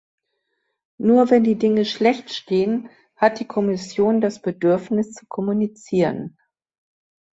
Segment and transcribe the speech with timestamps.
[0.97, 6.39] Nur wenn die Dinge schlecht stehen, hat die Kommission das Bedürfnis zu kommunizieren.